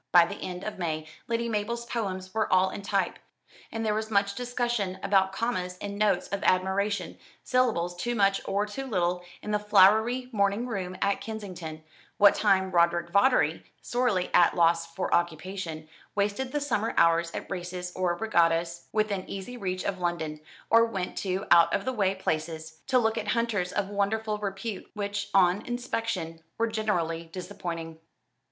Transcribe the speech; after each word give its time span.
By 0.11 0.25
the 0.25 0.41
end 0.41 0.63
of 0.63 0.79
May, 0.79 1.05
Lady 1.27 1.47
Mabel's 1.47 1.85
poems 1.85 2.33
were 2.33 2.51
all 2.51 2.71
in 2.71 2.81
type, 2.81 3.19
and 3.71 3.85
there 3.85 3.93
was 3.93 4.09
much 4.09 4.33
discussion 4.33 4.97
about 5.03 5.31
commas 5.31 5.77
and 5.79 5.95
notes 5.99 6.27
of 6.29 6.41
admiration, 6.41 7.19
syllables 7.43 7.95
too 7.95 8.15
much 8.15 8.41
or 8.45 8.65
too 8.65 8.87
little, 8.87 9.23
in 9.43 9.51
the 9.51 9.59
flowery 9.59 10.27
morning 10.31 10.65
room 10.65 10.97
at 11.03 11.21
Kensington, 11.21 11.83
what 12.17 12.33
time 12.33 12.71
Roderick 12.71 13.11
Vawdrey 13.11 13.63
sorely 13.79 14.31
at 14.33 14.53
a 14.53 14.55
loss 14.55 14.87
for 14.91 15.13
occupation 15.13 15.87
wasted 16.15 16.51
the 16.51 16.59
summer 16.59 16.95
hours 16.97 17.29
at 17.35 17.51
races 17.51 17.91
or 17.95 18.15
regattas 18.15 18.87
within 18.91 19.29
easy 19.29 19.55
reach 19.55 19.83
of 19.83 19.99
London, 19.99 20.39
or 20.71 20.83
went 20.83 21.15
to 21.19 21.45
out 21.51 21.71
of 21.75 21.85
the 21.85 21.93
way 21.93 22.15
places, 22.15 22.81
to 22.87 22.97
look 22.97 23.19
at 23.19 23.27
hunters 23.27 23.71
of 23.71 23.89
wonderful 23.89 24.39
repute, 24.39 24.89
which, 24.95 25.29
on 25.35 25.63
inspection, 25.67 26.41
were 26.57 26.65
generally 26.65 27.25
disappointing. 27.25 27.99